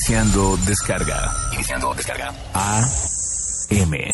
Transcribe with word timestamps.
Iniciando 0.00 0.56
descarga. 0.66 1.30
Iniciando 1.52 1.92
descarga. 1.92 2.32
A 2.54 2.82
M. 3.68 4.12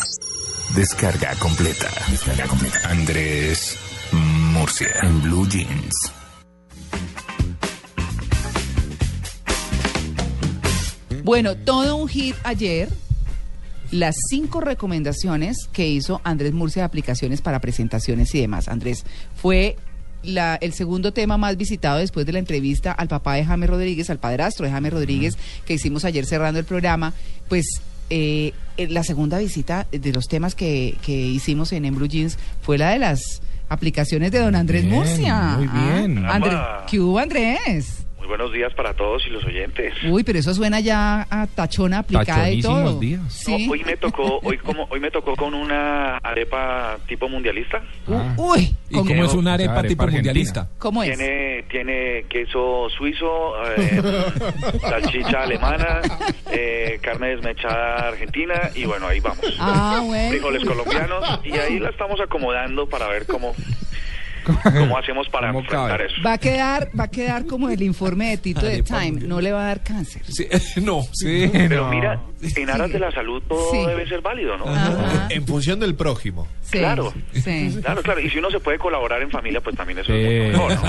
Descarga 0.74 1.32
completa. 1.36 1.88
Descarga 2.10 2.48
completa. 2.48 2.90
Andrés 2.90 3.78
Murcia 4.10 4.88
en 5.04 5.22
Blue 5.22 5.48
Jeans. 5.48 5.94
Bueno, 11.22 11.54
todo 11.54 11.94
un 11.94 12.08
hit 12.08 12.34
ayer. 12.42 12.88
Las 13.92 14.16
cinco 14.28 14.60
recomendaciones 14.60 15.68
que 15.72 15.86
hizo 15.86 16.20
Andrés 16.24 16.52
Murcia 16.52 16.82
de 16.82 16.86
aplicaciones 16.86 17.42
para 17.42 17.60
presentaciones 17.60 18.34
y 18.34 18.40
demás. 18.40 18.66
Andrés, 18.66 19.04
fue 19.36 19.76
la, 20.22 20.56
el 20.56 20.72
segundo 20.72 21.12
tema 21.12 21.36
más 21.36 21.56
visitado 21.56 21.98
después 21.98 22.26
de 22.26 22.32
la 22.32 22.38
entrevista 22.38 22.92
al 22.92 23.08
papá 23.08 23.34
de 23.34 23.44
James 23.44 23.68
Rodríguez, 23.70 24.10
al 24.10 24.18
padrastro 24.18 24.66
de 24.66 24.72
James 24.72 24.92
Rodríguez, 24.92 25.36
que 25.64 25.74
hicimos 25.74 26.04
ayer 26.04 26.26
cerrando 26.26 26.58
el 26.58 26.64
programa. 26.66 27.12
Pues 27.48 27.64
eh, 28.10 28.52
eh, 28.76 28.88
la 28.88 29.02
segunda 29.02 29.38
visita 29.38 29.86
de 29.90 30.12
los 30.12 30.26
temas 30.26 30.54
que, 30.54 30.96
que 31.02 31.12
hicimos 31.12 31.72
en, 31.72 31.84
en 31.84 31.94
Blue 31.94 32.08
Jeans 32.08 32.38
fue 32.62 32.78
la 32.78 32.90
de 32.90 32.98
las 32.98 33.20
aplicaciones 33.68 34.30
de 34.30 34.38
don 34.38 34.54
Andrés 34.54 34.84
Bien, 34.84 34.94
Murcia. 34.94 35.56
muy 35.58 35.66
bien. 35.66 36.24
Ah. 36.24 36.84
¿Qué 36.88 37.00
hubo, 37.00 37.18
Andrés? 37.18 38.05
Muy 38.26 38.38
buenos 38.38 38.52
días 38.52 38.74
para 38.74 38.92
todos 38.92 39.24
y 39.24 39.30
los 39.30 39.44
oyentes. 39.44 39.94
Uy, 40.10 40.24
pero 40.24 40.40
eso 40.40 40.52
suena 40.52 40.80
ya 40.80 41.28
a 41.30 41.46
tachona 41.46 42.00
aplicada 42.00 42.50
y 42.50 42.60
todo. 42.60 42.98
días. 42.98 43.20
Sí. 43.32 43.66
No, 43.66 43.72
hoy 43.72 43.84
me 43.84 43.96
tocó, 43.96 44.40
hoy 44.42 44.58
como, 44.58 44.88
hoy 44.90 44.98
me 44.98 45.12
tocó 45.12 45.36
con 45.36 45.54
una 45.54 46.16
arepa 46.16 46.96
tipo 47.06 47.28
mundialista. 47.28 47.80
Ah. 48.08 48.34
Uy, 48.36 48.74
¿Y 48.90 48.96
¿cómo, 48.96 49.24
es 49.24 49.32
una 49.32 49.54
arepa 49.54 49.74
arepa 49.74 49.88
tipo 49.88 50.02
argentina. 50.02 50.32
mundialista? 50.32 50.68
cómo 50.76 51.04
es? 51.04 51.16
Tiene, 51.16 51.62
tiene 51.70 52.24
queso 52.28 52.88
suizo, 52.90 53.52
eh, 53.76 54.02
salchicha 54.80 55.44
alemana, 55.44 56.00
eh, 56.50 56.98
carne 57.00 57.28
desmechada 57.28 58.08
argentina 58.08 58.70
y 58.74 58.86
bueno, 58.86 59.06
ahí 59.06 59.20
vamos. 59.20 59.56
Ah, 59.60 60.02
bueno. 60.04 60.30
Frijoles 60.30 60.64
colombianos 60.64 61.40
y 61.44 61.52
ahí 61.56 61.78
la 61.78 61.90
estamos 61.90 62.20
acomodando 62.20 62.88
para 62.88 63.06
ver 63.06 63.24
cómo, 63.26 63.54
cómo 64.62 64.96
hacemos 65.02 65.28
para 65.28 65.48
¿Cómo 65.48 65.60
enfrentar 65.60 65.98
cabe? 65.98 66.06
eso. 66.06 66.22
Va 66.24 66.32
a 66.34 66.38
quedar, 66.38 66.88
va 66.98 67.04
a 67.04 67.10
quedar 67.10 67.46
como 67.46 67.68
el 67.68 67.82
informe 67.82 68.30
de 68.30 68.36
Tito 68.38 68.64
de 68.66 68.82
Time, 68.82 69.20
no 69.22 69.40
le 69.40 69.52
va 69.52 69.62
a 69.62 69.66
dar 69.66 69.82
cáncer. 69.82 70.22
Sí, 70.26 70.46
no, 70.82 71.02
sí. 71.12 71.48
Pero 71.52 71.84
no. 71.84 71.90
mira, 71.90 72.20
en 72.42 72.70
aras 72.70 72.90
de 72.92 72.98
la 72.98 73.10
salud 73.12 73.42
todo 73.48 73.70
Sí. 73.72 73.78
debe 73.86 74.08
ser 74.08 74.20
válido, 74.20 74.56
¿no? 74.56 74.66
Ajá. 74.68 75.26
En 75.30 75.46
función 75.46 75.80
del 75.80 75.94
prójimo. 75.94 76.46
Sí, 76.62 76.78
Claro. 76.78 77.12
Sí. 77.32 77.78
Claro, 77.82 78.02
claro. 78.02 78.20
Y 78.20 78.30
si 78.30 78.38
uno 78.38 78.50
se 78.50 78.60
puede 78.60 78.78
colaborar 78.78 79.22
en 79.22 79.30
familia, 79.30 79.60
pues 79.60 79.76
también 79.76 79.98
eso 79.98 80.12
Sí, 80.12 80.18
es 80.18 80.52
mucho 80.56 80.68
mejor, 80.68 80.84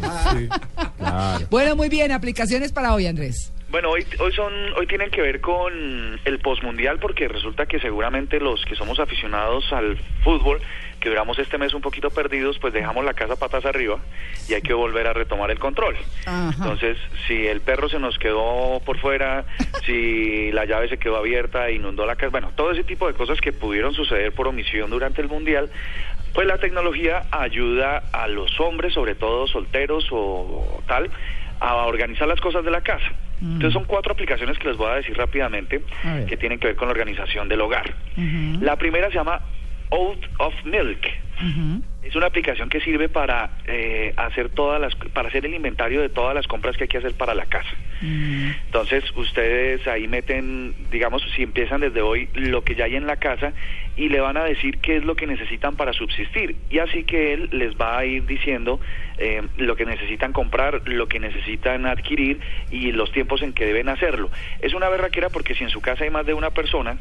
¿no? 0.00 0.58
claro. 0.98 1.46
Bueno, 1.50 1.76
muy 1.76 1.88
bien, 1.88 2.12
aplicaciones 2.12 2.72
para 2.72 2.94
hoy, 2.94 3.06
Andrés. 3.06 3.52
Bueno, 3.70 3.90
hoy, 3.90 4.04
hoy 4.18 4.32
son, 4.32 4.52
hoy 4.76 4.88
tienen 4.88 5.10
que 5.10 5.22
ver 5.22 5.40
con 5.40 6.20
el 6.24 6.38
postmundial 6.40 6.98
porque 6.98 7.28
resulta 7.28 7.66
que 7.66 7.78
seguramente 7.78 8.40
los 8.40 8.64
que 8.64 8.74
somos 8.74 8.98
aficionados 8.98 9.72
al 9.72 9.96
fútbol, 10.24 10.60
que 10.98 11.08
duramos 11.08 11.38
este 11.38 11.56
mes 11.56 11.72
un 11.72 11.80
poquito 11.80 12.10
perdidos, 12.10 12.58
pues 12.58 12.72
dejamos 12.72 13.04
la 13.04 13.14
casa 13.14 13.36
patas 13.36 13.64
arriba 13.64 14.00
y 14.48 14.54
hay 14.54 14.62
que 14.62 14.74
volver 14.74 15.06
a 15.06 15.12
retomar 15.12 15.52
el 15.52 15.60
control. 15.60 15.96
Ajá. 16.26 16.52
Entonces, 16.56 16.98
si 17.28 17.46
el 17.46 17.60
perro 17.60 17.88
se 17.88 18.00
nos 18.00 18.18
quedó 18.18 18.80
por 18.84 18.98
fuera, 18.98 19.44
si 19.86 20.50
la 20.50 20.64
llave 20.64 20.88
se 20.88 20.98
quedó 20.98 21.16
abierta 21.16 21.70
inundó 21.70 22.06
la 22.06 22.16
casa, 22.16 22.30
bueno, 22.30 22.50
todo 22.56 22.72
ese 22.72 22.82
tipo 22.82 23.06
de 23.06 23.14
cosas 23.14 23.40
que 23.40 23.52
pudieron 23.52 23.94
suceder 23.94 24.32
por 24.32 24.48
omisión 24.48 24.90
durante 24.90 25.22
el 25.22 25.28
mundial, 25.28 25.70
pues 26.34 26.48
la 26.48 26.58
tecnología 26.58 27.26
ayuda 27.30 28.02
a 28.12 28.26
los 28.26 28.58
hombres, 28.58 28.94
sobre 28.94 29.14
todo 29.14 29.46
solteros 29.46 30.08
o 30.10 30.82
tal, 30.88 31.08
a 31.60 31.86
organizar 31.86 32.26
las 32.26 32.40
cosas 32.40 32.64
de 32.64 32.72
la 32.72 32.80
casa. 32.80 33.12
Entonces 33.42 33.72
son 33.72 33.84
cuatro 33.84 34.12
aplicaciones 34.12 34.58
que 34.58 34.68
les 34.68 34.76
voy 34.76 34.90
a 34.90 34.94
decir 34.96 35.16
rápidamente 35.16 35.82
A 36.04 36.26
que 36.26 36.36
tienen 36.36 36.58
que 36.58 36.68
ver 36.68 36.76
con 36.76 36.88
la 36.88 36.92
organización 36.92 37.48
del 37.48 37.60
hogar. 37.60 37.94
La 38.60 38.76
primera 38.76 39.08
se 39.08 39.14
llama 39.14 39.40
Out 39.90 40.26
of 40.38 40.54
Milk. 40.64 41.06
Es 42.02 42.16
una 42.16 42.26
aplicación 42.26 42.68
que 42.68 42.80
sirve 42.80 43.08
para 43.08 43.58
eh, 43.66 44.12
hacer 44.16 44.50
todas 44.50 44.80
las 44.80 44.94
para 44.94 45.28
hacer 45.28 45.46
el 45.46 45.54
inventario 45.54 46.00
de 46.00 46.08
todas 46.08 46.34
las 46.34 46.46
compras 46.46 46.76
que 46.76 46.84
hay 46.84 46.88
que 46.88 46.98
hacer 46.98 47.14
para 47.14 47.34
la 47.34 47.46
casa. 47.46 47.70
Mm, 48.00 48.50
Entonces, 48.66 49.04
ustedes 49.14 49.86
ahí 49.86 50.08
meten, 50.08 50.74
digamos, 50.90 51.22
si 51.36 51.42
empiezan 51.42 51.80
desde 51.80 52.00
hoy 52.00 52.28
lo 52.34 52.64
que 52.64 52.74
ya 52.74 52.84
hay 52.84 52.96
en 52.96 53.06
la 53.06 53.16
casa 53.16 53.52
y 53.96 54.08
le 54.08 54.20
van 54.20 54.36
a 54.38 54.44
decir 54.44 54.78
qué 54.78 54.96
es 54.96 55.04
lo 55.04 55.14
que 55.14 55.26
necesitan 55.26 55.76
para 55.76 55.92
subsistir. 55.92 56.56
Y 56.70 56.78
así 56.78 57.04
que 57.04 57.34
él 57.34 57.48
les 57.52 57.76
va 57.76 57.98
a 57.98 58.04
ir 58.06 58.24
diciendo 58.24 58.80
eh, 59.18 59.42
lo 59.58 59.76
que 59.76 59.84
necesitan 59.84 60.32
comprar, 60.32 60.82
lo 60.88 61.06
que 61.06 61.20
necesitan 61.20 61.84
adquirir 61.86 62.40
y 62.70 62.92
los 62.92 63.12
tiempos 63.12 63.42
en 63.42 63.52
que 63.52 63.66
deben 63.66 63.88
hacerlo. 63.90 64.30
Es 64.60 64.72
una 64.72 64.88
berraquera 64.88 65.28
porque 65.28 65.54
si 65.54 65.64
en 65.64 65.70
su 65.70 65.80
casa 65.80 66.04
hay 66.04 66.10
más 66.10 66.24
de 66.24 66.32
una 66.32 66.50
persona, 66.50 66.96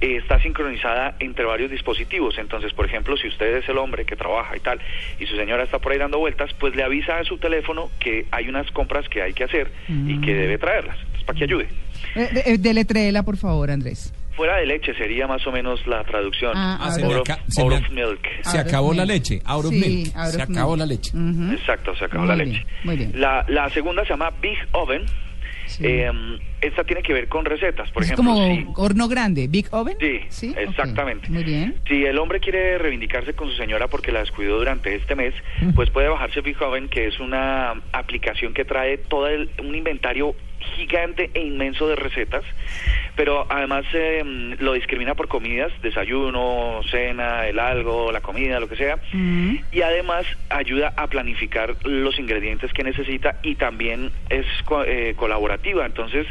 eh, 0.00 0.16
está 0.16 0.40
sincronizada 0.40 1.16
entre 1.18 1.44
varios 1.44 1.70
dispositivos. 1.70 2.38
Entonces, 2.38 2.72
por 2.72 2.86
ejemplo, 2.86 3.16
si 3.16 3.28
usted 3.28 3.56
es 3.56 3.68
el 3.78 3.84
hombre 3.84 4.04
que 4.04 4.16
trabaja 4.16 4.56
y 4.56 4.60
tal, 4.60 4.78
y 5.20 5.26
su 5.26 5.36
señora 5.36 5.62
está 5.64 5.78
por 5.78 5.92
ahí 5.92 5.98
dando 5.98 6.18
vueltas, 6.18 6.50
pues 6.58 6.74
le 6.74 6.82
avisa 6.82 7.18
a 7.18 7.24
su 7.24 7.38
teléfono 7.38 7.90
que 8.00 8.26
hay 8.30 8.48
unas 8.48 8.70
compras 8.72 9.08
que 9.08 9.22
hay 9.22 9.32
que 9.32 9.44
hacer 9.44 9.70
y 9.88 10.20
que 10.20 10.34
debe 10.34 10.58
traerlas, 10.58 10.96
Entonces, 10.98 11.24
para 11.24 11.38
que 11.38 11.44
ayude. 11.44 11.68
Eh, 12.14 12.28
de- 12.32 12.40
eh, 12.54 12.58
deletréela, 12.58 13.22
por 13.22 13.36
favor, 13.36 13.70
Andrés. 13.70 14.12
Fuera 14.36 14.56
de 14.58 14.66
leche 14.66 14.94
sería 14.94 15.26
más 15.26 15.44
o 15.48 15.52
menos 15.52 15.84
la 15.86 16.04
traducción. 16.04 16.52
Ah, 16.54 16.78
Ah, 16.80 16.90
se 16.92 17.02
out 17.04 17.28
of, 17.28 17.38
se 17.48 17.60
out 17.62 17.72
of 17.72 17.90
milk. 17.90 18.20
Se 18.42 18.58
acabó 18.58 18.94
la 18.94 19.04
leche. 19.04 19.40
Out 19.44 19.64
of 19.64 19.72
Sí, 19.72 19.80
milk. 19.80 20.16
out 20.16 20.26
Se 20.30 20.36
of 20.36 20.42
acabó 20.50 20.76
milk. 20.76 20.78
la 20.78 20.86
leche. 20.86 21.10
Ujú. 21.16 21.52
Exacto, 21.52 21.96
se 21.96 22.04
acabó 22.04 22.24
Muy 22.24 22.28
la 22.36 22.44
bien, 22.44 22.52
leche. 22.54 22.66
muy 22.84 22.96
bien. 22.96 23.12
La, 23.16 23.44
la 23.48 23.68
segunda 23.70 24.02
se 24.04 24.10
llama 24.10 24.30
Big 24.40 24.58
Oven. 24.72 25.02
Sí. 25.66 25.84
Eh, 25.86 26.10
esta 26.60 26.84
tiene 26.84 27.02
que 27.02 27.12
ver 27.12 27.28
con 27.28 27.44
recetas, 27.44 27.90
por 27.90 28.02
es 28.02 28.10
ejemplo. 28.10 28.32
como 28.34 28.54
si- 28.54 28.66
horno 28.76 29.08
grande, 29.08 29.46
Big 29.48 29.66
Oven. 29.72 29.96
Sí, 30.28 30.54
exactamente. 30.56 31.28
Muy 31.30 31.44
bien. 31.44 31.76
Si 31.88 32.04
el 32.04 32.18
hombre 32.18 32.40
quiere 32.40 32.78
reivindicarse 32.78 33.34
con 33.34 33.48
su 33.50 33.56
señora 33.56 33.88
porque 33.88 34.12
la 34.12 34.20
descuidó 34.20 34.58
durante 34.58 34.94
este 34.94 35.14
mes, 35.14 35.34
pues 35.74 35.90
puede 35.90 36.08
bajarse 36.08 36.40
Big 36.40 36.60
Oven, 36.62 36.88
que 36.88 37.06
es 37.06 37.18
una 37.20 37.74
aplicación 37.92 38.54
que 38.54 38.64
trae 38.64 38.98
todo 38.98 39.26
el- 39.28 39.50
un 39.62 39.74
inventario 39.74 40.34
gigante 40.76 41.30
e 41.34 41.40
inmenso 41.40 41.88
de 41.88 41.94
recetas, 41.96 42.42
pero 43.14 43.46
además 43.48 43.84
eh, 43.94 44.22
lo 44.58 44.72
discrimina 44.72 45.14
por 45.14 45.28
comidas, 45.28 45.70
desayuno, 45.82 46.80
cena, 46.90 47.46
el 47.46 47.58
algo, 47.60 48.10
la 48.10 48.20
comida, 48.20 48.58
lo 48.58 48.68
que 48.68 48.76
sea, 48.76 48.98
Mm. 49.12 49.56
y 49.72 49.82
además 49.82 50.26
ayuda 50.50 50.92
a 50.96 51.06
planificar 51.06 51.76
los 51.84 52.18
ingredientes 52.18 52.72
que 52.72 52.82
necesita 52.82 53.38
y 53.42 53.54
también 53.54 54.10
es 54.30 54.46
eh, 54.86 55.14
colaborativa. 55.16 55.86
Entonces 55.86 56.26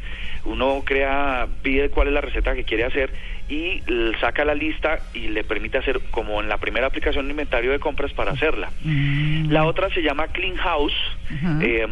uno 0.45 0.81
crea, 0.85 1.47
pide 1.61 1.89
cuál 1.89 2.07
es 2.07 2.13
la 2.13 2.21
receta 2.21 2.55
que 2.55 2.63
quiere 2.63 2.85
hacer 2.85 3.11
y 3.49 3.81
saca 4.19 4.43
la 4.43 4.53
lista 4.53 4.99
y 5.13 5.29
le 5.29 5.43
permite 5.43 5.77
hacer 5.77 6.01
como 6.11 6.41
en 6.41 6.49
la 6.49 6.57
primera 6.57 6.87
aplicación 6.87 7.25
un 7.25 7.31
inventario 7.31 7.71
de 7.71 7.79
compras 7.79 8.11
para 8.13 8.31
hacerla. 8.31 8.71
Mm. 8.83 9.49
La 9.51 9.65
otra 9.65 9.89
se 9.89 10.01
llama 10.01 10.27
Clean 10.27 10.55
House. 10.57 10.93
Eh, 11.61 11.87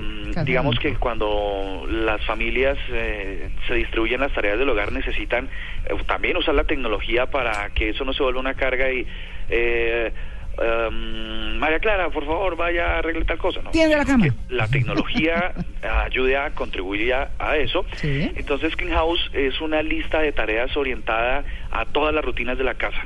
digamos 0.46 0.80
que 0.80 0.96
cuando 0.96 1.86
las 1.90 2.24
familias 2.25 2.78
eh, 2.90 3.50
se 3.68 3.75
distribuyen 3.75 4.22
las 4.22 4.34
tareas 4.34 4.57
del 4.59 4.69
hogar 4.69 4.92
necesitan 4.92 5.50
eh, 5.86 5.94
también 6.06 6.38
usar 6.38 6.56
la 6.56 6.63
tecnología 6.63 7.25
para 7.28 7.69
que 7.69 7.90
eso 7.90 8.06
no 8.06 8.13
se 8.13 8.24
vuelva 8.24 8.40
una 8.40 8.53
carga 8.53 8.92
y 8.92 9.06
eh, 9.50 10.12
em, 10.61 11.57
María 11.57 11.79
Clara, 11.79 12.09
por 12.09 12.25
favor, 12.25 12.55
vaya 12.55 12.95
a 12.95 12.97
arreglar 12.99 13.25
tal 13.25 13.38
cosa. 13.38 13.61
¿no? 13.61 13.71
Tiende 13.71 13.95
la 13.95 14.05
cama. 14.05 14.25
Que 14.25 14.33
la 14.49 14.67
tecnología 14.67 15.53
ayude 16.05 16.38
a 16.38 16.51
contribuir 16.51 17.13
a, 17.13 17.31
a 17.39 17.57
eso. 17.57 17.85
Sí. 17.95 18.31
Entonces, 18.35 18.75
Clean 18.75 18.94
House 18.94 19.29
es 19.33 19.59
una 19.61 19.81
lista 19.81 20.19
de 20.19 20.31
tareas 20.31 20.75
orientada 20.77 21.44
a 21.71 21.85
todas 21.85 22.13
las 22.13 22.23
rutinas 22.23 22.57
de 22.57 22.63
la 22.63 22.75
casa. 22.75 23.05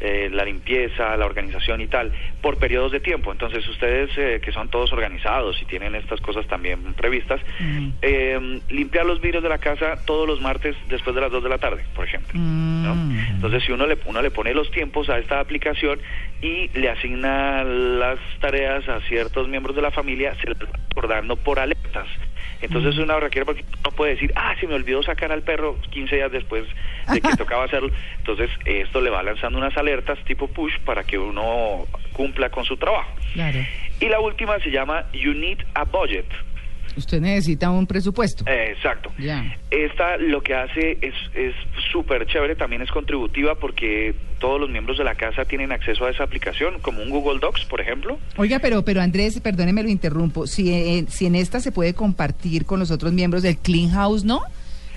Eh, 0.00 0.28
la 0.32 0.44
limpieza, 0.44 1.16
la 1.16 1.26
organización 1.26 1.80
y 1.80 1.86
tal, 1.86 2.12
por 2.40 2.58
periodos 2.58 2.92
de 2.92 3.00
tiempo. 3.00 3.32
Entonces, 3.32 3.66
ustedes 3.68 4.10
eh, 4.16 4.40
que 4.42 4.52
son 4.52 4.68
todos 4.68 4.92
organizados 4.92 5.60
y 5.60 5.64
tienen 5.64 5.94
estas 5.94 6.20
cosas 6.20 6.46
también 6.46 6.94
previstas, 6.94 7.40
eh, 8.02 8.60
limpiar 8.68 9.06
los 9.06 9.20
vidrios 9.20 9.42
de 9.42 9.48
la 9.48 9.58
casa 9.58 9.96
todos 10.06 10.26
los 10.26 10.40
martes 10.40 10.76
después 10.88 11.14
de 11.14 11.22
las 11.22 11.32
2 11.32 11.42
de 11.42 11.48
la 11.48 11.58
tarde, 11.58 11.84
por 11.94 12.04
ejemplo. 12.04 12.38
¿no? 12.38 12.94
Mm. 12.94 13.18
Entonces, 13.34 13.64
si 13.64 13.72
uno 13.72 13.86
le, 13.86 13.98
uno 14.06 14.22
le 14.22 14.30
pone 14.30 14.54
los 14.54 14.70
tiempos 14.70 15.08
a 15.08 15.18
esta 15.18 15.40
aplicación 15.40 15.98
y 16.40 16.68
le 16.78 16.90
asigna 16.90 17.64
las 17.64 18.18
tareas 18.40 18.88
a 18.88 19.00
ciertos 19.02 19.48
miembros 19.48 19.74
de 19.74 19.82
la 19.82 19.90
familia, 19.90 20.34
se 20.40 20.48
le 20.48 20.54
va 20.54 20.70
acordando 20.90 21.36
por 21.36 21.58
alertas. 21.58 22.06
Entonces 22.60 22.94
es 22.94 22.98
una 22.98 23.14
barraquera 23.14 23.44
porque 23.44 23.64
no 23.84 23.90
puede 23.92 24.14
decir, 24.14 24.32
ah, 24.34 24.54
se 24.58 24.66
me 24.66 24.74
olvidó 24.74 25.02
sacar 25.02 25.30
al 25.30 25.42
perro 25.42 25.76
15 25.90 26.16
días 26.16 26.32
después 26.32 26.64
de 27.12 27.20
que 27.20 27.36
tocaba 27.36 27.64
hacerlo. 27.64 27.90
Entonces 28.18 28.50
esto 28.64 29.00
le 29.00 29.10
va 29.10 29.22
lanzando 29.22 29.58
unas 29.58 29.76
alertas 29.76 30.18
tipo 30.24 30.48
push 30.48 30.78
para 30.84 31.04
que 31.04 31.18
uno 31.18 31.86
cumpla 32.12 32.50
con 32.50 32.64
su 32.64 32.76
trabajo. 32.76 33.10
Claro. 33.32 33.60
Y 34.00 34.06
la 34.06 34.20
última 34.20 34.58
se 34.60 34.70
llama 34.70 35.04
You 35.12 35.34
Need 35.34 35.58
a 35.74 35.84
Budget. 35.84 36.26
Usted 36.98 37.20
necesita 37.20 37.70
un 37.70 37.86
presupuesto. 37.86 38.44
Eh, 38.46 38.72
exacto. 38.76 39.10
Ya. 39.18 39.56
Esta 39.70 40.16
lo 40.18 40.42
que 40.42 40.54
hace 40.54 40.98
es 41.00 41.14
es 41.34 41.54
súper 41.92 42.26
chévere, 42.26 42.54
también 42.56 42.82
es 42.82 42.90
contributiva 42.90 43.54
porque 43.54 44.14
todos 44.38 44.60
los 44.60 44.68
miembros 44.70 44.98
de 44.98 45.04
la 45.04 45.14
casa 45.14 45.44
tienen 45.44 45.72
acceso 45.72 46.04
a 46.04 46.10
esa 46.10 46.24
aplicación, 46.24 46.78
como 46.80 47.02
un 47.02 47.10
Google 47.10 47.40
Docs, 47.40 47.64
por 47.64 47.80
ejemplo. 47.80 48.18
Oiga, 48.36 48.58
pero, 48.60 48.84
pero 48.84 49.00
Andrés, 49.00 49.40
perdóneme, 49.40 49.82
lo 49.82 49.88
interrumpo. 49.88 50.46
Si, 50.46 50.72
en- 50.72 51.08
si 51.08 51.26
en 51.26 51.34
esta 51.34 51.60
se 51.60 51.72
puede 51.72 51.94
compartir 51.94 52.64
con 52.66 52.78
los 52.78 52.90
otros 52.90 53.12
miembros 53.12 53.42
del 53.42 53.56
Clean 53.58 53.90
House, 53.90 54.24
¿no? 54.24 54.42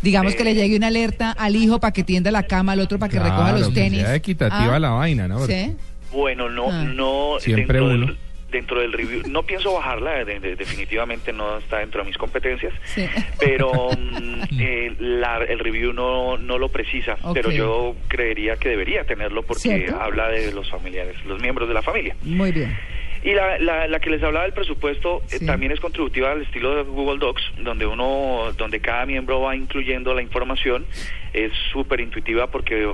Digamos 0.02 0.34
que 0.36 0.42
Eh, 0.42 0.46
le 0.46 0.56
llegue 0.56 0.76
una 0.78 0.88
alerta 0.88 1.32
al 1.32 1.56
hijo 1.56 1.80
para 1.80 1.94
que 1.94 2.04
tienda 2.04 2.32
la 2.32 2.44
cama, 2.44 2.72
al 2.72 2.80
otro 2.80 2.98
para 2.98 3.12
que 3.12 3.20
recoja 3.20 3.52
los 3.54 3.70
que 3.70 3.74
tenis. 3.76 4.02
sea 4.02 4.16
equitativa 4.16 4.76
Ah, 4.76 4.80
la 4.80 4.90
vaina, 4.90 5.28
¿no? 5.28 5.46
¿Sí? 5.46 5.76
Bueno, 6.12 6.50
no, 6.50 6.70
Ah. 6.72 6.84
no 6.84 7.36
Siempre 7.40 7.80
dentro 7.80 7.86
uno. 7.96 8.06
del, 8.08 8.18
dentro 8.52 8.80
del 8.82 8.92
review, 8.94 9.24
no 9.28 9.44
pienso 9.44 9.74
bajarla, 9.74 10.24
de- 10.26 10.40
de- 10.40 10.56
definitivamente 10.56 11.32
no 11.34 11.58
está 11.58 11.80
dentro 11.80 12.02
de 12.02 12.08
mis 12.08 12.18
competencias, 12.18 12.74
Sí. 12.84 13.08
pero 13.40 13.72
mm, 13.98 14.42
eh, 14.60 14.96
la- 15.00 15.38
el 15.44 15.60
review 15.60 15.94
no, 15.94 16.38
no 16.38 16.58
lo 16.58 16.70
precisa, 16.70 17.18
pero 17.34 17.50
yo 17.50 17.96
creería 18.08 18.58
que 18.58 18.70
debería 18.70 19.04
tenerlo 19.06 19.44
porque 19.44 19.62
¿Cierto? 19.62 20.00
habla 20.02 20.28
de 20.30 20.52
los 20.52 20.70
familiares, 20.70 21.16
los 21.26 21.42
miembros 21.42 21.68
de 21.68 21.74
la 21.74 21.82
familia. 21.82 22.16
Muy 22.24 22.52
bien. 22.52 22.78
Y 23.24 23.34
la, 23.34 23.60
la, 23.60 23.88
la 23.88 24.00
que 24.00 24.10
les 24.10 24.24
hablaba 24.24 24.46
del 24.46 24.54
presupuesto 24.54 25.22
eh, 25.32 25.46
también 25.46 25.72
es 25.72 25.80
contributiva 25.80 26.32
al 26.32 26.42
estilo 26.42 26.76
de 26.76 26.82
Google 26.84 27.20
Docs, 27.20 27.44
donde 27.60 27.86
uno, 27.86 28.52
donde 28.58 28.80
cada 28.80 29.06
miembro 29.06 29.42
va 29.42 29.56
incluyendo 29.56 30.16
la 30.16 30.24
información, 30.24 30.88
es 31.32 31.52
súper 31.72 32.00
intuitiva 32.00 32.48
porque 32.48 32.92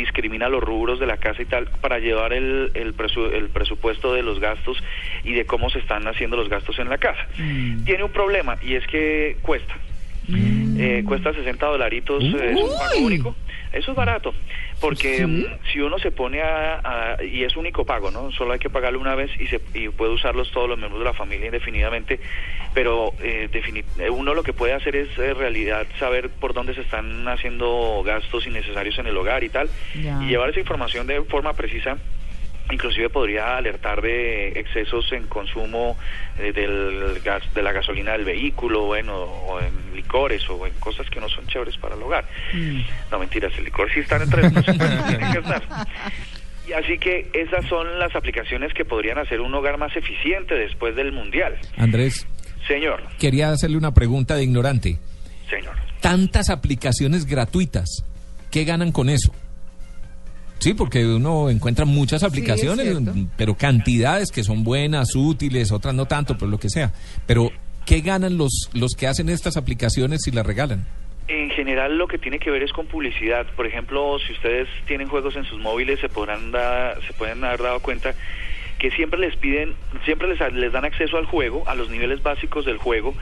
discrimina 0.00 0.48
los 0.48 0.62
rubros 0.62 1.00
de 1.00 1.06
la 1.06 1.16
casa 1.16 1.42
y 1.42 1.46
tal 1.46 1.66
para 1.80 1.98
llevar 1.98 2.32
el, 2.32 2.70
el, 2.74 2.96
presu- 2.96 3.32
el 3.32 3.48
presupuesto 3.48 4.12
de 4.14 4.22
los 4.22 4.38
gastos 4.38 4.76
y 5.24 5.32
de 5.32 5.44
cómo 5.46 5.70
se 5.70 5.78
están 5.80 6.06
haciendo 6.06 6.36
los 6.36 6.48
gastos 6.48 6.78
en 6.78 6.88
la 6.88 6.98
casa. 6.98 7.26
Mm. 7.38 7.84
Tiene 7.84 8.04
un 8.04 8.12
problema 8.12 8.56
y 8.62 8.74
es 8.74 8.86
que 8.86 9.38
cuesta. 9.42 9.74
Eh, 10.78 11.04
cuesta 11.06 11.32
60 11.32 11.64
dolaritos, 11.66 12.22
eh, 12.22 12.50
es 12.52 12.60
un 12.62 12.76
pago 12.76 12.98
único. 13.00 13.36
Eso 13.76 13.90
es 13.90 13.96
barato, 13.96 14.34
porque 14.80 15.18
Sí. 15.18 15.26
mm, 15.26 15.44
si 15.72 15.80
uno 15.80 15.98
se 15.98 16.10
pone 16.10 16.42
a, 16.42 16.80
a- 16.82 17.22
y 17.22 17.44
es 17.44 17.56
único 17.56 17.84
pago, 17.84 18.10
¿no? 18.10 18.30
Solo 18.32 18.52
hay 18.54 18.58
que 18.58 18.70
pagarlo 18.70 18.98
una 18.98 19.14
vez 19.14 19.30
y 19.38 19.46
se 19.48 19.60
y 19.74 19.88
puede 19.90 20.12
usarlos 20.12 20.50
todos 20.50 20.68
los 20.68 20.78
miembros 20.78 21.00
de 21.00 21.04
la 21.04 21.12
familia 21.12 21.46
indefinidamente, 21.46 22.20
pero 22.74 23.14
eh, 23.20 23.48
eh, 23.52 24.10
uno 24.10 24.34
lo 24.34 24.42
que 24.42 24.52
puede 24.52 24.72
hacer 24.72 24.96
es 24.96 25.08
en 25.18 25.34
realidad 25.36 25.86
saber 25.98 26.30
por 26.30 26.52
dónde 26.54 26.74
se 26.74 26.80
están 26.82 27.26
haciendo 27.28 28.02
gastos 28.04 28.46
innecesarios 28.46 28.98
en 28.98 29.06
el 29.06 29.16
hogar 29.16 29.44
y 29.44 29.48
tal, 29.50 29.70
Ya. 29.94 30.18
y 30.22 30.26
llevar 30.28 30.50
esa 30.50 30.60
información 30.60 31.06
de 31.06 31.22
forma 31.24 31.54
precisa 31.54 31.98
inclusive 32.70 33.08
podría 33.10 33.56
alertar 33.56 34.02
de 34.02 34.48
excesos 34.48 35.12
en 35.12 35.26
consumo 35.26 35.96
eh, 36.38 36.52
del 36.52 37.20
gas, 37.20 37.42
de 37.54 37.62
la 37.62 37.72
gasolina 37.72 38.12
del 38.12 38.24
vehículo, 38.24 38.84
bueno, 38.84 39.16
o 39.16 39.60
en 39.60 39.94
licores 39.94 40.48
o 40.50 40.66
en 40.66 40.72
cosas 40.74 41.08
que 41.10 41.20
no 41.20 41.28
son 41.28 41.46
chéveres 41.46 41.76
para 41.78 41.94
el 41.94 42.02
hogar. 42.02 42.24
Mm. 42.52 42.80
No 43.10 43.18
mentiras, 43.18 43.52
el 43.58 43.64
licor 43.64 43.92
sí 43.92 44.00
está 44.00 44.16
entre 44.16 44.50
los 44.50 44.64
que 44.64 45.38
estar. 45.38 45.62
Y 46.68 46.72
así 46.72 46.98
que 46.98 47.30
esas 47.32 47.64
son 47.66 47.98
las 47.98 48.14
aplicaciones 48.16 48.74
que 48.74 48.84
podrían 48.84 49.18
hacer 49.18 49.40
un 49.40 49.54
hogar 49.54 49.78
más 49.78 49.96
eficiente 49.96 50.54
después 50.54 50.96
del 50.96 51.12
mundial. 51.12 51.56
Andrés, 51.76 52.26
Señor, 52.66 53.02
quería 53.18 53.50
hacerle 53.50 53.76
una 53.76 53.94
pregunta 53.94 54.34
de 54.34 54.44
ignorante. 54.44 54.98
señor. 55.48 55.76
Tantas 56.00 56.50
aplicaciones 56.50 57.24
gratuitas, 57.26 58.04
¿qué 58.50 58.64
ganan 58.64 58.90
con 58.90 59.08
eso? 59.08 59.32
Sí, 60.58 60.74
porque 60.74 61.04
uno 61.06 61.50
encuentra 61.50 61.84
muchas 61.84 62.22
aplicaciones, 62.22 62.86
pero 63.36 63.54
cantidades 63.56 64.30
que 64.32 64.42
son 64.42 64.64
buenas, 64.64 65.14
útiles, 65.14 65.70
otras 65.70 65.94
no 65.94 66.06
tanto, 66.06 66.36
pero 66.38 66.50
lo 66.50 66.58
que 66.58 66.70
sea. 66.70 66.92
Pero, 67.26 67.50
¿qué 67.84 68.00
ganan 68.00 68.38
los, 68.38 68.70
los 68.72 68.92
que 68.94 69.06
hacen 69.06 69.28
estas 69.28 69.56
aplicaciones 69.56 70.22
si 70.24 70.30
las 70.30 70.46
regalan? 70.46 70.86
En 71.28 71.50
general 71.50 71.98
lo 71.98 72.06
que 72.06 72.18
tiene 72.18 72.38
que 72.38 72.50
ver 72.50 72.62
es 72.62 72.72
con 72.72 72.86
publicidad. 72.86 73.46
Por 73.56 73.66
ejemplo, 73.66 74.16
si 74.26 74.32
ustedes 74.32 74.68
tienen 74.86 75.08
juegos 75.08 75.36
en 75.36 75.44
sus 75.44 75.60
móviles, 75.60 76.00
se 76.00 76.08
podrán 76.08 76.52
da- 76.52 76.94
se 77.06 77.12
pueden 77.12 77.42
haber 77.44 77.62
dado 77.62 77.80
cuenta 77.80 78.14
que 78.78 78.90
siempre 78.92 79.18
les 79.18 79.36
piden, 79.36 79.74
siempre 80.04 80.28
les, 80.28 80.38
les 80.54 80.72
dan 80.72 80.84
acceso 80.84 81.16
al 81.16 81.26
juego, 81.26 81.64
a 81.68 81.74
los 81.74 81.90
niveles 81.90 82.22
básicos 82.22 82.64
del 82.64 82.78
juego, 82.78 83.14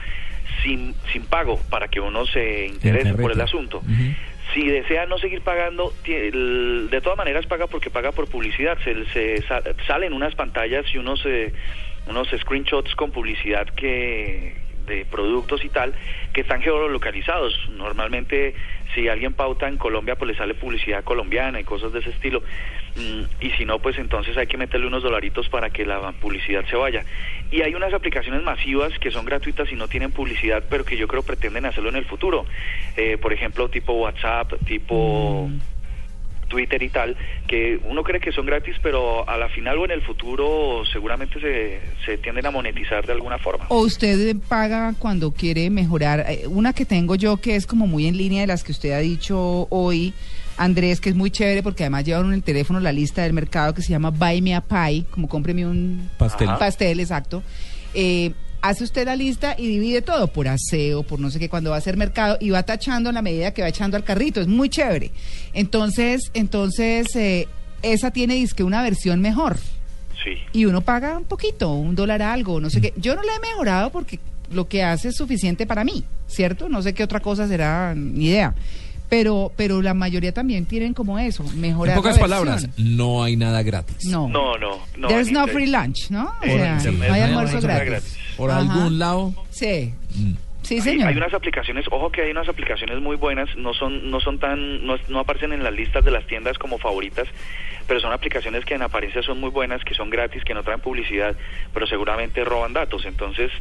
sin, 0.63 0.93
sin 1.11 1.23
pago, 1.23 1.59
para 1.69 1.87
que 1.87 1.99
uno 1.99 2.25
se 2.27 2.67
interese 2.67 3.09
por 3.23 3.31
el 3.31 3.41
asunto. 3.41 3.81
Si 4.55 4.65
desea 4.67 5.05
no 5.05 5.17
seguir 5.17 5.41
pagando, 5.41 5.93
de 6.05 7.01
todas 7.03 7.17
maneras 7.17 7.45
paga 7.45 7.67
porque 7.67 7.89
paga 7.89 8.13
por 8.13 8.29
publicidad. 8.29 8.77
Se, 8.85 9.05
se 9.07 9.41
sa- 9.41 9.61
salen 9.85 10.13
unas 10.13 10.33
pantallas 10.33 10.85
y 10.93 10.97
unos, 10.97 11.21
eh, 11.25 11.53
unos 12.07 12.29
screenshots 12.29 12.95
con 12.95 13.11
publicidad 13.11 13.67
que 13.67 14.63
de 14.87 15.03
productos 15.03 15.65
y 15.65 15.69
tal 15.69 15.93
que 16.31 16.41
están 16.41 16.61
geolocalizados. 16.61 17.53
Normalmente 17.69 18.55
si 18.93 19.09
alguien 19.09 19.33
pauta 19.33 19.67
en 19.67 19.77
Colombia 19.77 20.15
pues 20.15 20.31
le 20.31 20.37
sale 20.37 20.53
publicidad 20.53 21.03
colombiana 21.03 21.59
y 21.59 21.63
cosas 21.65 21.91
de 21.91 21.99
ese 21.99 22.11
estilo. 22.11 22.41
Mm, 22.95 23.23
y 23.41 23.49
si 23.51 23.65
no 23.65 23.79
pues 23.79 23.97
entonces 23.97 24.37
hay 24.37 24.47
que 24.47 24.57
meterle 24.57 24.87
unos 24.87 25.03
dolaritos 25.03 25.49
para 25.49 25.69
que 25.69 25.85
la 25.85 26.11
publicidad 26.13 26.65
se 26.69 26.75
vaya. 26.75 27.03
Y 27.51 27.61
hay 27.61 27.75
unas 27.75 27.93
aplicaciones 27.93 28.43
masivas 28.43 28.97
que 28.99 29.11
son 29.11 29.25
gratuitas 29.25 29.71
y 29.71 29.75
no 29.75 29.87
tienen 29.87 30.11
publicidad 30.11 30.63
pero 30.69 30.85
que 30.85 30.97
yo 30.97 31.07
creo 31.07 31.23
pretenden 31.23 31.65
hacerlo 31.65 31.89
en 31.89 31.97
el 31.97 32.05
futuro. 32.05 32.45
Eh, 32.95 33.17
por 33.17 33.33
ejemplo 33.33 33.69
tipo 33.69 33.93
WhatsApp, 33.93 34.53
tipo... 34.65 35.49
Twitter 36.47 36.81
y 36.83 36.89
tal, 36.89 37.17
que 37.47 37.79
uno 37.85 38.03
cree 38.03 38.19
que 38.19 38.31
son 38.31 38.45
gratis, 38.45 38.75
pero 38.81 39.27
a 39.27 39.37
la 39.37 39.49
final 39.49 39.77
o 39.79 39.85
en 39.85 39.91
el 39.91 40.01
futuro 40.01 40.83
seguramente 40.91 41.39
se, 41.39 41.81
se 42.05 42.17
tienden 42.17 42.45
a 42.45 42.51
monetizar 42.51 43.05
de 43.05 43.13
alguna 43.13 43.37
forma. 43.37 43.65
O 43.69 43.79
usted 43.79 44.35
paga 44.47 44.93
cuando 44.97 45.31
quiere 45.31 45.69
mejorar. 45.69 46.25
Eh, 46.29 46.45
Una 46.47 46.73
que 46.73 46.85
tengo 46.85 47.15
yo 47.15 47.37
que 47.37 47.55
es 47.55 47.65
como 47.65 47.87
muy 47.87 48.07
en 48.07 48.17
línea 48.17 48.41
de 48.41 48.47
las 48.47 48.63
que 48.63 48.71
usted 48.71 48.91
ha 48.91 48.99
dicho 48.99 49.67
hoy, 49.69 50.13
Andrés, 50.57 51.01
que 51.01 51.09
es 51.09 51.15
muy 51.15 51.31
chévere 51.31 51.61
porque 51.63 51.83
además 51.83 52.03
llevan 52.05 52.27
en 52.27 52.33
el 52.33 52.43
teléfono 52.43 52.79
la 52.79 52.91
lista 52.91 53.23
del 53.23 53.33
mercado 53.33 53.73
que 53.73 53.81
se 53.81 53.89
llama 53.89 54.09
Buy 54.11 54.41
Me 54.41 54.55
a 54.55 54.61
Pie, 54.61 55.05
como 55.11 55.27
cómpreme 55.27 55.65
un 55.65 56.09
Pastel. 56.17 56.47
Ajá. 56.49 56.59
pastel, 56.59 56.99
exacto. 56.99 57.43
Eh, 57.93 58.31
hace 58.61 58.83
usted 58.83 59.05
la 59.05 59.15
lista 59.15 59.55
y 59.57 59.67
divide 59.67 60.01
todo 60.01 60.27
por 60.27 60.47
aseo, 60.47 61.03
por 61.03 61.19
no 61.19 61.29
sé 61.29 61.39
qué, 61.39 61.49
cuando 61.49 61.69
va 61.71 61.75
a 61.75 61.79
hacer 61.79 61.97
mercado 61.97 62.37
y 62.39 62.49
va 62.49 62.63
tachando 62.63 63.09
en 63.09 63.15
la 63.15 63.21
medida 63.21 63.51
que 63.53 63.61
va 63.61 63.67
echando 63.69 63.95
al 63.97 64.03
carrito. 64.03 64.41
Es 64.41 64.47
muy 64.47 64.69
chévere. 64.69 65.11
Entonces, 65.53 66.31
entonces 66.33 67.15
eh, 67.15 67.47
esa 67.81 68.11
tiene 68.11 68.35
disque 68.35 68.63
una 68.63 68.81
versión 68.81 69.21
mejor 69.21 69.57
Sí. 70.23 70.31
y 70.53 70.65
uno 70.65 70.81
paga 70.81 71.17
un 71.17 71.25
poquito, 71.25 71.73
un 71.73 71.93
dólar 71.95 72.21
algo, 72.21 72.59
no 72.59 72.69
sé 72.69 72.81
qué. 72.81 72.93
Yo 72.97 73.15
no 73.15 73.21
la 73.23 73.35
he 73.35 73.39
mejorado 73.39 73.91
porque 73.91 74.19
lo 74.51 74.67
que 74.67 74.81
hace 74.83 75.09
es 75.09 75.15
suficiente 75.17 75.65
para 75.67 75.83
mí, 75.83 76.03
¿cierto? 76.27 76.67
No 76.69 76.81
sé 76.81 76.93
qué 76.93 77.03
otra 77.03 77.19
cosa 77.19 77.47
será, 77.47 77.93
ni 77.95 78.25
idea. 78.27 78.55
Pero, 79.09 79.51
pero 79.55 79.81
la 79.81 79.93
mayoría 79.93 80.33
también 80.33 80.65
tienen 80.65 80.93
como 80.93 81.19
eso, 81.19 81.43
mejorar. 81.55 81.95
En 81.95 82.01
pocas 82.01 82.15
la 82.15 82.21
palabras, 82.21 82.67
no 82.77 83.23
hay 83.23 83.35
nada 83.35 83.61
gratis. 83.63 84.05
No. 84.07 84.27
No, 84.27 84.57
no, 84.57 84.79
no. 84.97 85.07
There's 85.07 85.31
no 85.31 85.45
free 85.47 85.67
lunch, 85.67 86.09
¿no? 86.09 86.33
O 86.41 86.45
sea, 86.45 86.77
hay 86.77 86.85
no 86.97 87.13
almuerzo 87.25 87.57
hay 87.57 87.63
gratis. 87.63 87.85
gratis. 87.89 88.17
Por 88.35 88.49
Ajá. 88.51 88.59
algún 88.61 88.97
lado. 88.99 89.33
Sí, 89.51 89.93
mm, 90.15 90.31
sí, 90.63 90.75
Hay- 90.75 90.81
señor. 90.81 91.07
Hay 91.09 91.15
unas 91.17 91.33
aplicaciones, 91.33 91.85
ojo 91.91 92.11
que 92.11 92.23
hay 92.23 92.31
unas 92.31 92.49
aplicaciones 92.49 92.99
muy 92.99 93.15
buenas, 93.15 93.47
no 93.55 93.73
son 93.75 94.09
no 94.09 94.19
son 94.19 94.39
tan 94.39 94.85
no, 94.85 94.95
no 95.07 95.19
aparecen 95.19 95.53
en 95.53 95.63
las 95.63 95.73
listas 95.73 96.03
de 96.03 96.11
las 96.11 96.25
tiendas 96.25 96.57
como 96.57 96.79
favoritas, 96.79 97.27
pero 97.87 97.99
son 97.99 98.11
aplicaciones 98.11 98.65
que 98.65 98.73
en 98.73 98.81
apariencia 98.81 99.21
son 99.21 99.39
muy 99.39 99.51
buenas, 99.51 99.83
que 99.83 99.93
son 99.93 100.09
gratis, 100.09 100.43
que 100.43 100.53
no 100.55 100.63
traen 100.63 100.79
publicidad, 100.81 101.35
pero 101.73 101.85
seguramente 101.85 102.43
roban 102.43 102.73
datos, 102.73 103.05
entonces 103.05 103.51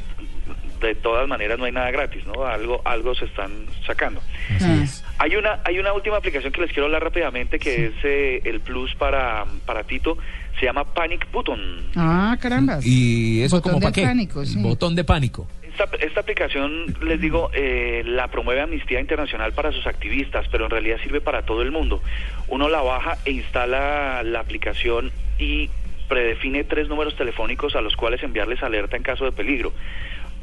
de 0.84 0.94
todas 0.94 1.28
maneras 1.28 1.58
no 1.58 1.64
hay 1.64 1.72
nada 1.72 1.90
gratis, 1.90 2.24
¿no? 2.26 2.44
Algo 2.44 2.80
algo 2.84 3.14
se 3.14 3.24
están 3.26 3.50
sacando. 3.86 4.20
así 4.56 4.70
es. 4.82 5.04
Hay 5.18 5.36
una 5.36 5.60
hay 5.64 5.78
una 5.78 5.92
última 5.92 6.16
aplicación 6.16 6.52
que 6.52 6.60
les 6.60 6.70
quiero 6.70 6.86
hablar 6.86 7.02
rápidamente 7.02 7.58
que 7.58 7.86
es 7.86 7.92
eh, 8.04 8.40
el 8.44 8.60
plus 8.60 8.94
para 8.94 9.44
para 9.66 9.84
Tito, 9.84 10.18
se 10.58 10.66
llama 10.66 10.84
Panic 10.84 11.30
Button. 11.32 11.90
Ah, 11.96 12.36
carambas. 12.40 12.84
¿Y 12.86 13.42
eso 13.42 13.56
Botón 13.56 13.72
como 13.72 13.82
para 13.82 13.92
qué? 13.92 14.02
pánico, 14.02 14.44
sí. 14.44 14.60
Botón 14.60 14.94
de 14.94 15.04
pánico. 15.04 15.48
Esta, 15.62 15.88
esta 15.98 16.20
aplicación, 16.20 16.94
les 17.02 17.20
digo, 17.20 17.50
eh, 17.52 18.02
la 18.06 18.28
promueve 18.28 18.60
Amnistía 18.60 19.00
Internacional 19.00 19.52
para 19.54 19.72
sus 19.72 19.86
activistas, 19.88 20.46
pero 20.52 20.66
en 20.66 20.70
realidad 20.70 20.98
sirve 21.02 21.20
para 21.20 21.42
todo 21.42 21.62
el 21.62 21.72
mundo. 21.72 22.00
Uno 22.46 22.68
la 22.68 22.80
baja 22.80 23.18
e 23.24 23.32
instala 23.32 24.22
la 24.22 24.38
aplicación 24.38 25.10
y 25.36 25.68
predefine 26.08 26.64
tres 26.64 26.88
números 26.88 27.16
telefónicos 27.16 27.74
a 27.74 27.80
los 27.80 27.96
cuales 27.96 28.22
enviarles 28.22 28.62
alerta 28.62 28.96
en 28.96 29.02
caso 29.02 29.24
de 29.24 29.32
peligro. 29.32 29.72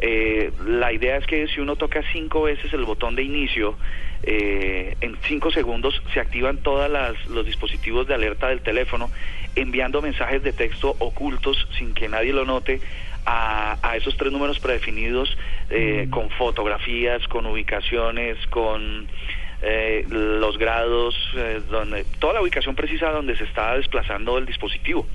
Eh, 0.01 0.51
la 0.65 0.91
idea 0.91 1.17
es 1.17 1.27
que 1.27 1.47
si 1.47 1.61
uno 1.61 1.75
toca 1.75 2.01
cinco 2.11 2.43
veces 2.43 2.73
el 2.73 2.83
botón 2.85 3.15
de 3.15 3.23
inicio, 3.23 3.77
eh, 4.23 4.95
en 5.01 5.15
cinco 5.27 5.51
segundos 5.51 6.01
se 6.13 6.19
activan 6.19 6.57
todos 6.57 6.89
los 7.29 7.45
dispositivos 7.45 8.07
de 8.07 8.15
alerta 8.15 8.47
del 8.49 8.61
teléfono, 8.61 9.11
enviando 9.55 10.01
mensajes 10.01 10.43
de 10.43 10.53
texto 10.53 10.95
ocultos 10.99 11.67
sin 11.77 11.93
que 11.93 12.09
nadie 12.09 12.33
lo 12.33 12.45
note 12.45 12.81
a, 13.25 13.77
a 13.81 13.95
esos 13.95 14.17
tres 14.17 14.31
números 14.31 14.59
predefinidos 14.59 15.37
eh, 15.69 16.07
con 16.09 16.29
fotografías, 16.31 17.27
con 17.27 17.45
ubicaciones, 17.45 18.37
con 18.47 19.07
eh, 19.61 20.05
los 20.09 20.57
grados, 20.57 21.15
eh, 21.35 21.61
donde 21.69 22.03
toda 22.19 22.33
la 22.33 22.41
ubicación 22.41 22.75
precisa 22.75 23.11
donde 23.11 23.35
se 23.37 23.43
está 23.43 23.75
desplazando 23.75 24.37
el 24.37 24.45
dispositivo. 24.45 25.07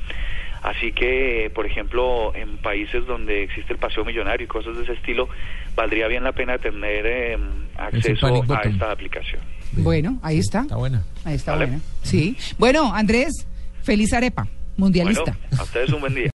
Así 0.63 0.93
que, 0.93 1.51
por 1.55 1.67
ejemplo, 1.67 2.35
en 2.35 2.59
países 2.59 3.07
donde 3.07 3.45
existe 3.45 3.73
el 3.73 3.79
paseo 3.79 4.05
millonario 4.05 4.45
y 4.45 4.49
cosas 4.49 4.77
de 4.77 4.83
ese 4.83 4.93
estilo, 4.95 5.29
valdría 5.75 6.09
bien 6.09 6.25
la 6.25 6.33
pena 6.33 6.59
tener 6.59 7.05
eh, 7.07 7.39
acceso 7.77 8.27
a 8.27 8.31
button. 8.31 8.73
esta 8.73 8.91
aplicación. 8.91 9.41
Bueno, 9.73 10.19
ahí 10.23 10.39
está. 10.39 10.63
Está 10.63 10.77
buena. 10.77 11.05
Ahí 11.25 11.35
está 11.35 11.53
Vale. 11.53 11.67
buena. 11.67 11.81
Sí. 12.03 12.37
Bueno, 12.59 12.93
Andrés, 12.95 13.47
feliz 13.83 14.13
arepa, 14.13 14.47
mundialista. 14.77 15.37
Bueno, 15.51 15.61
a 15.61 15.63
ustedes 15.65 15.91
un 15.91 16.01
buen 16.01 16.15
día. 16.15 16.25